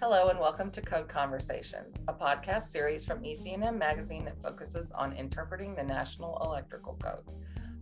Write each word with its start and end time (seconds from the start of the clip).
Hello 0.00 0.28
and 0.28 0.38
welcome 0.38 0.70
to 0.70 0.80
Code 0.80 1.10
Conversations, 1.10 1.96
a 2.08 2.14
podcast 2.14 2.62
series 2.62 3.04
from 3.04 3.22
EC&M 3.22 3.78
Magazine 3.78 4.24
that 4.24 4.40
focuses 4.42 4.90
on 4.92 5.12
interpreting 5.12 5.74
the 5.74 5.82
National 5.82 6.40
Electrical 6.42 6.96
Code. 7.02 7.22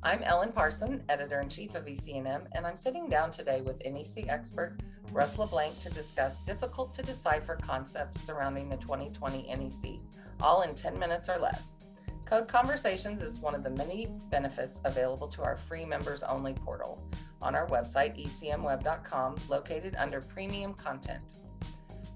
I'm 0.02 0.24
Ellen 0.24 0.50
Parson, 0.50 1.04
editor-in-chief 1.08 1.76
of 1.76 1.86
EC&M, 1.86 2.48
and 2.50 2.66
I'm 2.66 2.76
sitting 2.76 3.08
down 3.08 3.30
today 3.30 3.60
with 3.60 3.80
NEC 3.84 4.26
expert 4.28 4.80
Russ 5.12 5.38
LeBlanc 5.38 5.78
to 5.78 5.90
discuss 5.90 6.40
difficult 6.40 6.92
to 6.94 7.02
decipher 7.02 7.54
concepts 7.54 8.20
surrounding 8.20 8.68
the 8.68 8.78
2020 8.78 9.54
NEC, 9.54 10.00
all 10.40 10.62
in 10.62 10.74
10 10.74 10.98
minutes 10.98 11.28
or 11.28 11.38
less. 11.38 11.76
Code 12.24 12.48
Conversations 12.48 13.22
is 13.22 13.38
one 13.38 13.54
of 13.54 13.62
the 13.62 13.70
many 13.70 14.08
benefits 14.28 14.80
available 14.84 15.28
to 15.28 15.44
our 15.44 15.56
free 15.56 15.84
members 15.84 16.24
only 16.24 16.52
portal 16.52 17.00
on 17.40 17.54
our 17.54 17.68
website, 17.68 18.20
ecmweb.com, 18.20 19.36
located 19.48 19.94
under 19.94 20.20
premium 20.20 20.74
content. 20.74 21.22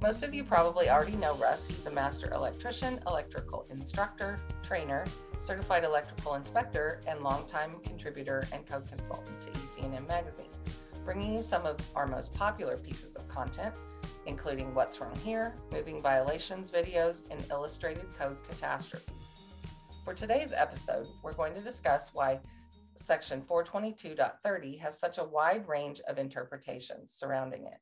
Most 0.03 0.25
of 0.25 0.35
you 0.35 0.43
probably 0.43 0.91
already 0.91 1.15
know 1.15 1.37
Russ. 1.37 1.65
He's 1.65 1.87
a 1.87 1.91
master 1.93 2.29
electrician, 2.35 2.99
electrical 3.07 3.65
instructor, 3.71 4.41
trainer, 4.61 5.05
certified 5.39 5.85
electrical 5.85 6.35
inspector, 6.35 7.01
and 7.07 7.21
longtime 7.21 7.77
contributor 7.85 8.45
and 8.53 8.67
code 8.67 8.89
consultant 8.89 9.41
to 9.43 9.51
EC&M 9.51 10.05
Magazine, 10.09 10.51
bringing 11.05 11.33
you 11.33 11.41
some 11.41 11.67
of 11.67 11.79
our 11.95 12.09
most 12.09 12.35
popular 12.35 12.77
pieces 12.77 13.15
of 13.15 13.29
content, 13.29 13.77
including 14.27 14.75
What's 14.75 15.01
Wrong 15.01 15.15
Here, 15.23 15.55
moving 15.71 16.03
violations 16.03 16.69
videos, 16.69 17.23
and 17.31 17.41
illustrated 17.49 18.07
code 18.19 18.39
catastrophes. 18.49 19.37
For 20.05 20.15
today's 20.15 20.53
episode, 20.53 21.07
we're 21.23 21.33
going 21.33 21.55
to 21.55 21.63
discuss 21.63 22.11
why 22.13 22.41
Section 22.97 23.41
422.30 23.43 24.81
has 24.81 24.99
such 24.99 25.19
a 25.19 25.25
wide 25.25 25.69
range 25.69 26.01
of 26.09 26.19
interpretations 26.19 27.13
surrounding 27.13 27.67
it. 27.67 27.79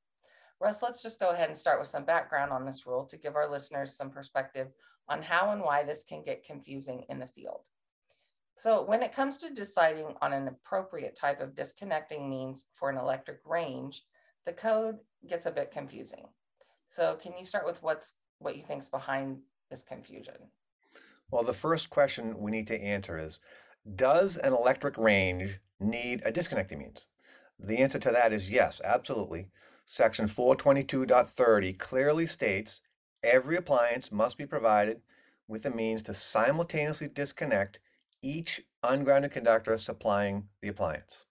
Russ, 0.61 0.83
let's 0.83 1.03
just 1.03 1.19
go 1.19 1.31
ahead 1.31 1.49
and 1.49 1.57
start 1.57 1.81
with 1.81 1.89
some 1.89 2.05
background 2.05 2.53
on 2.53 2.67
this 2.67 2.87
rule 2.87 3.05
to 3.07 3.17
give 3.17 3.35
our 3.35 3.51
listeners 3.51 3.97
some 3.97 4.11
perspective 4.11 4.69
on 5.09 5.23
how 5.23 5.53
and 5.53 5.63
why 5.63 5.83
this 5.83 6.05
can 6.05 6.23
get 6.23 6.45
confusing 6.45 7.05
in 7.09 7.19
the 7.19 7.27
field. 7.27 7.63
So 8.57 8.85
when 8.85 9.03
it 9.03 9.15
comes 9.15 9.39
to 9.39 9.55
deciding 9.55 10.15
on 10.21 10.35
an 10.35 10.49
appropriate 10.49 11.17
type 11.17 11.41
of 11.41 11.57
disconnecting 11.57 12.29
means 12.29 12.67
for 12.75 12.91
an 12.91 12.99
electric 12.99 13.39
range, 13.47 14.03
the 14.45 14.53
code 14.53 14.97
gets 15.27 15.47
a 15.47 15.51
bit 15.51 15.71
confusing. 15.71 16.27
So 16.87 17.17
can 17.17 17.33
you 17.39 17.47
start 17.47 17.65
with 17.65 17.83
what's 17.83 18.13
what 18.39 18.57
you 18.57 18.63
think's 18.63 18.89
behind 18.89 19.39
this 19.71 19.83
confusion? 19.83 20.35
Well, 21.31 21.43
the 21.43 21.55
first 21.55 21.89
question 21.89 22.39
we 22.39 22.51
need 22.51 22.67
to 22.67 22.83
answer 22.83 23.19
is 23.19 23.41
Does 23.95 24.37
an 24.37 24.53
electric 24.53 24.99
range 24.99 25.61
need 25.79 26.21
a 26.25 26.33
disconnecting 26.33 26.81
means? 26.81 27.07
The 27.59 27.79
answer 27.79 27.99
to 27.99 28.11
that 28.11 28.33
is 28.33 28.51
yes, 28.51 28.81
absolutely. 28.85 29.49
Section 29.93 30.27
422.30 30.27 31.77
clearly 31.77 32.25
states 32.25 32.81
every 33.25 33.57
appliance 33.57 34.13
must 34.13 34.39
be 34.39 34.47
provided 34.47 35.01
with 35.49 35.67
a 35.67 35.71
means 35.71 36.01
to 36.05 36.15
simultaneously 36.15 37.09
disconnect 37.09 37.81
each 38.23 38.61
ungrounded 38.85 39.33
conductor 39.33 39.77
supplying 39.77 40.45
the 40.63 40.69
appliance. 40.69 41.25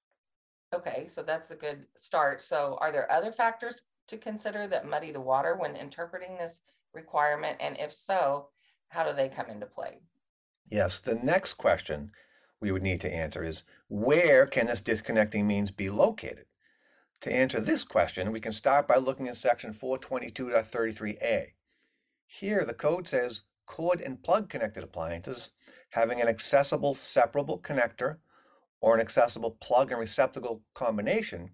Okay, 0.75 1.07
so 1.09 1.23
that's 1.23 1.49
a 1.51 1.55
good 1.55 1.85
start. 1.95 2.41
So, 2.41 2.77
are 2.81 2.91
there 2.91 3.09
other 3.09 3.31
factors 3.31 3.83
to 4.09 4.17
consider 4.17 4.67
that 4.67 4.85
muddy 4.85 5.13
the 5.13 5.21
water 5.21 5.55
when 5.55 5.77
interpreting 5.77 6.38
this 6.38 6.59
requirement? 6.94 7.55
And 7.61 7.77
if 7.79 7.94
so, 7.94 8.49
how 8.89 9.05
do 9.09 9.16
they 9.16 9.29
come 9.29 9.49
into 9.49 9.67
play? 9.67 9.99
Yes, 10.67 10.99
the 10.99 11.16
next 11.16 11.53
question 11.53 12.11
we 12.59 12.73
would 12.73 12.83
need 12.83 12.99
to 12.99 13.16
answer 13.16 13.41
is 13.41 13.63
where 13.88 14.45
can 14.45 14.66
this 14.67 14.81
disconnecting 14.81 15.47
means 15.47 15.71
be 15.71 15.89
located? 15.89 16.44
To 17.22 17.34
answer 17.34 17.59
this 17.59 17.84
question, 17.84 18.31
we 18.31 18.39
can 18.39 18.53
start 18.53 18.88
by 18.88 18.95
looking 18.95 19.28
at 19.28 19.36
section 19.36 19.73
422.33a. 19.73 21.48
Here, 22.25 22.64
the 22.64 22.73
code 22.73 23.09
says 23.09 23.41
cord 23.66 24.00
and 24.00 24.24
plug 24.24 24.50
connected 24.50 24.85
appliances 24.85 25.52
having 25.90 26.22
an 26.22 26.29
accessible 26.29 26.94
separable 26.94 27.59
connector 27.59 28.18
or 28.79 28.96
an 28.96 29.02
accessible 29.02 29.52
plug 29.59 29.91
and 29.91 30.00
receptacle 30.00 30.62
combination 30.74 31.52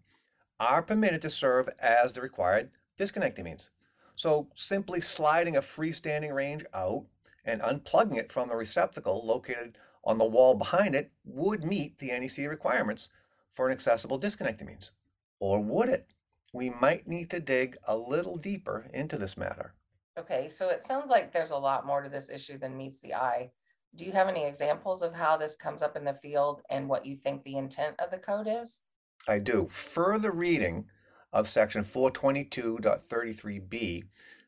are 0.60 0.84
permitted 0.84 1.22
to 1.24 1.32
serve 1.32 1.68
as 1.80 2.14
the 2.14 2.22
required 2.22 2.70
disconnecting 2.96 3.46
means. 3.46 3.72
So 4.16 4.50
simply 4.56 5.02
sliding 5.02 5.58
a 5.58 5.62
freestanding 5.62 6.34
range 6.34 6.64
out 6.76 7.06
and 7.44 7.62
unplugging 7.62 8.18
it 8.18 8.32
from 8.32 8.50
the 8.50 8.56
receptacle 8.56 9.26
located 9.26 9.78
on 10.04 10.20
the 10.20 10.26
wall 10.26 10.54
behind 10.54 10.94
it 10.94 11.12
would 11.24 11.64
meet 11.64 11.98
the 11.98 12.10
NEC 12.10 12.48
requirements 12.48 13.10
for 13.52 13.66
an 13.66 13.72
accessible 13.72 14.20
disconnecting 14.20 14.68
means. 14.68 14.92
Or 15.40 15.62
would 15.62 15.90
it? 15.90 16.08
We 16.54 16.70
might 16.70 17.08
need 17.08 17.32
to 17.32 17.40
dig 17.40 17.78
a 17.88 17.98
little 17.98 18.38
deeper 18.38 18.88
into 18.94 19.18
this 19.18 19.38
matter. 19.38 19.74
Okay, 20.18 20.50
so 20.50 20.70
it 20.70 20.84
sounds 20.84 21.10
like 21.10 21.34
there's 21.34 21.52
a 21.52 21.58
lot 21.58 21.86
more 21.86 22.02
to 22.02 22.10
this 22.10 22.30
issue 22.30 22.58
than 22.58 22.78
meets 22.78 23.02
the 23.02 23.14
eye. 23.14 23.52
Do 23.96 24.06
you 24.06 24.14
have 24.14 24.30
any 24.30 24.46
examples 24.46 25.02
of 25.02 25.14
how 25.14 25.36
this 25.36 25.56
comes 25.56 25.82
up 25.82 25.98
in 25.98 26.06
the 26.06 26.20
field 26.22 26.62
and 26.70 26.88
what 26.88 27.06
you 27.06 27.18
think 27.18 27.44
the 27.44 27.58
intent 27.58 28.00
of 28.00 28.12
the 28.12 28.18
code 28.18 28.48
is? 28.50 28.80
I 29.28 29.40
do. 29.40 29.68
Further 29.70 30.32
reading 30.32 30.86
of 31.34 31.50
section 31.50 31.84
422.33b 31.84 34.04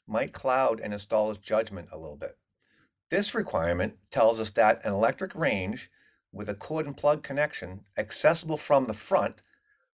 might 0.08 0.32
cloud 0.32 0.80
an 0.80 0.94
installer's 0.94 1.38
judgment 1.38 1.90
a 1.92 1.98
little 1.98 2.16
bit. 2.16 2.38
This 3.10 3.36
requirement 3.36 3.96
tells 4.12 4.40
us 4.40 4.52
that 4.52 4.86
an 4.86 4.94
electric 4.94 5.36
range 5.36 5.90
with 6.32 6.48
a 6.50 6.56
cord 6.56 6.86
and 6.86 6.96
plug 6.96 7.24
connection 7.24 7.82
accessible 7.98 8.58
from 8.58 8.86
the 8.86 8.94
front 8.94 9.42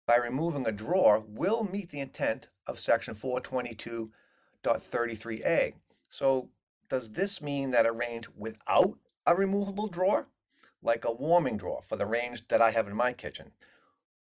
by 0.10 0.16
removing 0.16 0.66
a 0.66 0.72
drawer 0.72 1.24
will 1.28 1.64
meet 1.64 1.92
the 1.92 2.00
intent 2.00 2.48
of 2.66 2.80
section 2.80 3.14
422.33a. 3.14 5.74
So 6.10 6.50
does 6.90 7.12
this 7.12 7.44
mean 7.44 7.70
that 7.70 7.86
a 7.86 7.92
range 7.92 8.28
without 8.36 8.98
a 9.28 9.36
removable 9.36 9.88
drawer, 9.88 10.26
like 10.82 11.06
a 11.06 11.12
warming 11.12 11.58
drawer 11.58 11.84
for 11.88 11.96
the 11.96 12.08
range 12.08 12.48
that 12.48 12.60
I 12.60 12.72
have 12.72 12.88
in 12.88 12.96
my 12.96 13.14
kitchen, 13.14 13.52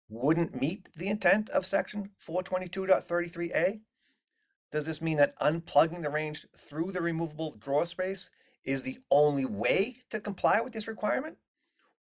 wouldn't 0.09 0.59
meet 0.59 0.89
the 0.95 1.09
intent 1.09 1.51
of 1.51 1.63
section 1.63 2.09
422.33a? 2.27 3.81
Does 4.71 4.87
this 4.87 4.99
mean 4.99 5.17
that 5.17 5.39
unplugging 5.39 6.01
the 6.01 6.09
range 6.09 6.47
through 6.57 6.91
the 6.91 7.01
removable 7.01 7.55
drawer 7.55 7.85
space 7.85 8.31
is 8.65 8.81
the 8.81 8.97
only 9.11 9.45
way 9.45 9.97
to 10.09 10.19
comply 10.19 10.59
with 10.59 10.73
this 10.73 10.87
requirement? 10.87 11.37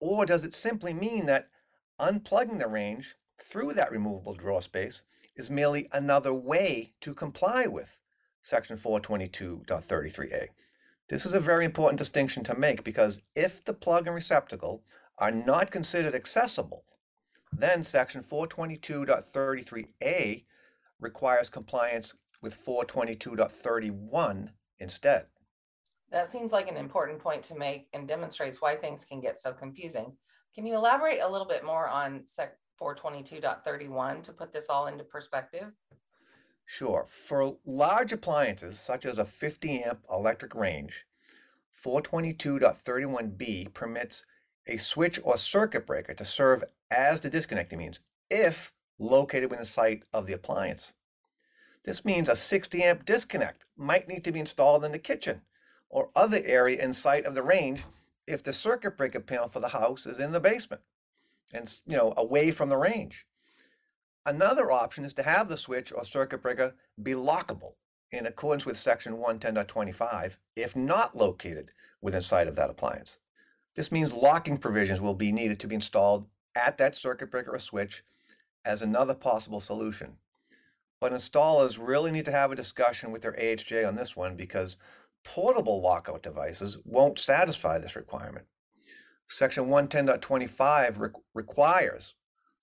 Or 0.01 0.25
does 0.25 0.43
it 0.43 0.53
simply 0.53 0.93
mean 0.93 1.25
that 1.27 1.47
unplugging 2.01 2.59
the 2.59 2.67
range 2.67 3.15
through 3.43 3.73
that 3.73 3.91
removable 3.91 4.33
draw 4.33 4.59
space 4.59 5.03
is 5.35 5.49
merely 5.49 5.87
another 5.91 6.33
way 6.33 6.93
to 7.01 7.13
comply 7.13 7.67
with 7.67 7.97
section 8.41 8.77
422.33a? 8.77 10.47
This 11.09 11.25
is 11.25 11.33
a 11.33 11.39
very 11.39 11.65
important 11.65 11.97
distinction 11.97 12.43
to 12.45 12.57
make 12.57 12.83
because 12.83 13.21
if 13.35 13.63
the 13.63 13.73
plug 13.73 14.07
and 14.07 14.15
receptacle 14.15 14.83
are 15.17 15.31
not 15.31 15.71
considered 15.71 16.15
accessible, 16.15 16.85
then 17.51 17.83
section 17.83 18.23
422.33a 18.23 20.45
requires 20.99 21.49
compliance 21.49 22.13
with 22.41 22.65
422.31 22.65 24.49
instead. 24.79 25.25
That 26.11 26.27
seems 26.27 26.51
like 26.51 26.69
an 26.69 26.77
important 26.77 27.19
point 27.19 27.43
to 27.45 27.55
make 27.55 27.87
and 27.93 28.07
demonstrates 28.07 28.61
why 28.61 28.75
things 28.75 29.05
can 29.05 29.21
get 29.21 29.39
so 29.39 29.53
confusing. 29.53 30.11
Can 30.55 30.65
you 30.65 30.75
elaborate 30.75 31.19
a 31.19 31.29
little 31.29 31.47
bit 31.47 31.63
more 31.63 31.87
on 31.87 32.23
Sec 32.25 32.57
422.31 32.81 34.23
to 34.23 34.33
put 34.33 34.51
this 34.51 34.67
all 34.69 34.87
into 34.87 35.03
perspective? 35.03 35.67
Sure. 36.65 37.05
For 37.07 37.57
large 37.65 38.11
appliances 38.11 38.79
such 38.79 39.05
as 39.05 39.17
a 39.17 39.25
50 39.25 39.83
amp 39.83 39.99
electric 40.11 40.55
range, 40.55 41.05
422.31b 41.83 43.73
permits 43.73 44.25
a 44.67 44.77
switch 44.77 45.19
or 45.23 45.37
circuit 45.37 45.85
breaker 45.85 46.13
to 46.13 46.25
serve 46.25 46.63
as 46.89 47.21
the 47.21 47.29
disconnecting 47.29 47.79
means 47.79 48.01
if 48.29 48.73
located 48.99 49.49
within 49.49 49.63
the 49.63 49.65
sight 49.65 50.03
of 50.13 50.27
the 50.27 50.33
appliance. 50.33 50.93
This 51.83 52.05
means 52.05 52.29
a 52.29 52.35
60 52.35 52.83
amp 52.83 53.05
disconnect 53.05 53.65
might 53.75 54.07
need 54.07 54.23
to 54.23 54.31
be 54.31 54.39
installed 54.39 54.85
in 54.85 54.91
the 54.91 54.99
kitchen 54.99 55.41
or 55.89 56.09
other 56.15 56.39
area 56.45 56.81
in 56.81 56.93
sight 56.93 57.25
of 57.25 57.35
the 57.35 57.41
range 57.41 57.83
if 58.27 58.43
the 58.43 58.53
circuit 58.53 58.97
breaker 58.97 59.19
panel 59.19 59.49
for 59.49 59.59
the 59.59 59.69
house 59.69 60.05
is 60.05 60.19
in 60.19 60.31
the 60.31 60.39
basement 60.39 60.81
and 61.53 61.79
you 61.85 61.97
know 61.97 62.13
away 62.17 62.51
from 62.51 62.69
the 62.69 62.77
range. 62.77 63.25
Another 64.25 64.71
option 64.71 65.03
is 65.03 65.13
to 65.15 65.23
have 65.23 65.49
the 65.49 65.57
switch 65.57 65.91
or 65.91 66.03
circuit 66.03 66.41
breaker 66.41 66.75
be 67.01 67.13
lockable 67.13 67.73
in 68.11 68.25
accordance 68.25 68.65
with 68.65 68.77
section 68.77 69.17
110.25 69.17 70.37
if 70.55 70.75
not 70.75 71.15
located 71.15 71.71
within 72.01 72.21
sight 72.21 72.47
of 72.47 72.55
that 72.55 72.69
appliance. 72.69 73.17
This 73.75 73.91
means 73.91 74.13
locking 74.13 74.57
provisions 74.57 74.99
will 74.99 75.13
be 75.13 75.31
needed 75.31 75.59
to 75.61 75.67
be 75.67 75.75
installed 75.75 76.27
at 76.55 76.77
that 76.77 76.95
circuit 76.95 77.31
breaker 77.31 77.55
or 77.55 77.59
switch 77.59 78.03
as 78.65 78.81
another 78.81 79.15
possible 79.15 79.61
solution. 79.61 80.17
But 80.99 81.13
installers 81.13 81.79
really 81.81 82.11
need 82.11 82.25
to 82.25 82.31
have 82.31 82.51
a 82.51 82.55
discussion 82.55 83.11
with 83.11 83.23
their 83.23 83.33
AHJ 83.33 83.87
on 83.87 83.95
this 83.95 84.15
one 84.15 84.35
because 84.35 84.77
portable 85.23 85.81
lockout 85.81 86.21
devices 86.21 86.77
won't 86.83 87.17
satisfy 87.17 87.79
this 87.79 87.95
requirement. 87.95 88.45
Section 89.31 89.67
110.25 89.67 90.99
re- 90.99 91.09
requires 91.33 92.15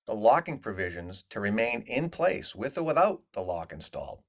the 0.06 0.14
locking 0.14 0.58
provisions 0.58 1.24
to 1.30 1.40
remain 1.40 1.82
in 1.86 2.10
place 2.10 2.54
with 2.54 2.76
or 2.76 2.82
without 2.82 3.22
the 3.32 3.40
lock 3.40 3.72
installed. 3.72 4.20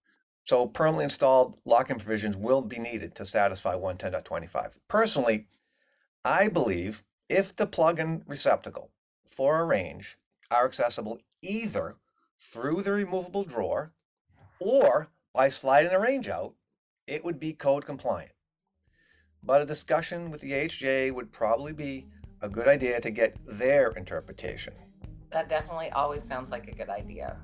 So 0.46 0.66
permanently 0.66 1.04
installed 1.04 1.60
lock-in 1.66 1.98
provisions 1.98 2.38
will 2.38 2.62
be 2.62 2.80
needed 2.80 3.14
to 3.16 3.26
satisfy 3.26 3.76
110.25. 3.76 4.72
Personally, 4.88 5.48
I 6.24 6.48
believe 6.48 7.04
if 7.28 7.54
the 7.54 7.68
plug-in 7.68 8.24
receptacle 8.26 8.90
for 9.28 9.60
a 9.60 9.66
range 9.66 10.18
are 10.50 10.66
accessible 10.66 11.20
either 11.42 11.98
through 12.40 12.84
the 12.84 12.94
removable 12.94 13.44
drawer 13.44 13.92
or 14.60 15.10
by 15.34 15.50
sliding 15.50 15.92
the 15.92 16.00
range 16.00 16.30
out, 16.30 16.54
it 17.06 17.26
would 17.26 17.40
be 17.40 17.52
code 17.52 17.86
compliant. 17.86 18.32
But 19.44 19.62
a 19.62 19.66
discussion 19.66 20.32
with 20.32 20.40
the 20.40 20.54
AHJ 20.54 21.14
would 21.14 21.34
probably 21.34 21.74
be 21.74 22.08
a 22.42 22.50
good 22.50 22.68
idea 22.68 23.00
to 23.02 23.12
get 23.12 23.38
their 23.46 23.92
interpretation. 23.92 24.74
That 25.32 25.50
definitely 25.50 25.92
always 25.92 26.24
sounds 26.24 26.52
like 26.52 26.68
a 26.68 26.76
good 26.76 26.90
idea. 26.90 27.38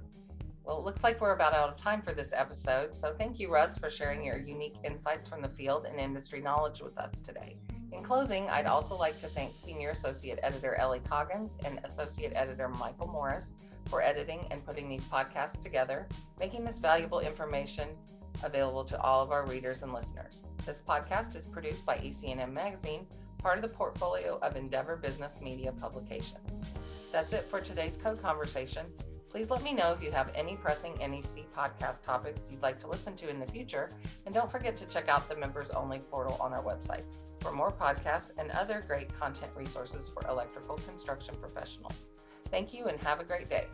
Well, 0.63 0.79
it 0.79 0.85
looks 0.85 1.03
like 1.03 1.21
we're 1.21 1.33
about 1.33 1.53
out 1.53 1.69
of 1.69 1.77
time 1.77 2.01
for 2.01 2.13
this 2.13 2.31
episode. 2.33 2.95
So 2.95 3.13
thank 3.15 3.39
you, 3.39 3.51
Russ, 3.51 3.77
for 3.77 3.91
sharing 3.91 4.23
your 4.23 4.37
unique 4.37 4.77
insights 4.83 5.27
from 5.27 5.43
the 5.43 5.49
field 5.49 5.85
and 5.85 5.99
industry 5.99 6.41
knowledge 6.41 6.81
with 6.81 6.97
us 6.97 7.21
today. 7.21 7.57
In 7.91 8.01
closing, 8.01 8.49
I'd 8.49 8.65
also 8.65 8.97
like 8.97 9.19
to 9.21 9.27
thank 9.27 9.55
Senior 9.55 9.91
Associate 9.91 10.39
Editor 10.41 10.73
Ellie 10.75 11.01
Coggins 11.07 11.55
and 11.65 11.79
Associate 11.83 12.33
Editor 12.35 12.67
Michael 12.67 13.07
Morris 13.07 13.51
for 13.85 14.01
editing 14.01 14.47
and 14.49 14.65
putting 14.65 14.89
these 14.89 15.03
podcasts 15.03 15.61
together, 15.61 16.07
making 16.39 16.65
this 16.65 16.79
valuable 16.79 17.19
information 17.19 17.89
available 18.43 18.83
to 18.83 18.99
all 18.99 19.21
of 19.21 19.31
our 19.31 19.45
readers 19.45 19.83
and 19.83 19.93
listeners. 19.93 20.43
This 20.65 20.81
podcast 20.87 21.35
is 21.35 21.45
produced 21.45 21.85
by 21.85 21.97
EC&M 21.97 22.53
Magazine, 22.53 23.05
part 23.45 23.59
of 23.59 23.61
the 23.61 23.77
portfolio 23.77 24.39
of 24.41 24.55
Endeavor 24.55 24.95
Business 24.95 25.37
Media 25.39 25.71
Publications. 25.71 26.73
That's 27.11 27.31
it 27.31 27.43
for 27.43 27.61
today's 27.61 27.95
code 27.95 28.19
conversation. 28.19 28.87
Please 29.29 29.51
let 29.51 29.61
me 29.61 29.71
know 29.71 29.91
if 29.91 30.01
you 30.01 30.09
have 30.09 30.31
any 30.33 30.55
pressing 30.55 30.95
NEC 30.95 31.45
podcast 31.55 32.01
topics 32.01 32.49
you'd 32.49 32.63
like 32.63 32.79
to 32.79 32.87
listen 32.87 33.15
to 33.17 33.29
in 33.29 33.39
the 33.39 33.45
future, 33.45 33.91
and 34.25 34.33
don't 34.33 34.49
forget 34.49 34.75
to 34.77 34.87
check 34.87 35.09
out 35.09 35.29
the 35.29 35.35
members 35.35 35.69
only 35.75 35.99
portal 35.99 36.35
on 36.41 36.53
our 36.53 36.63
website 36.63 37.03
for 37.39 37.51
more 37.51 37.71
podcasts 37.71 38.31
and 38.39 38.49
other 38.49 38.83
great 38.87 39.13
content 39.13 39.51
resources 39.55 40.09
for 40.11 40.27
electrical 40.27 40.77
construction 40.77 41.35
professionals. 41.39 42.07
Thank 42.49 42.73
you 42.73 42.85
and 42.85 42.99
have 43.01 43.19
a 43.19 43.23
great 43.23 43.47
day. 43.47 43.67